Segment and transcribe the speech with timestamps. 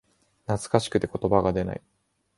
[0.47, 1.81] 懐かしくて言葉が出ない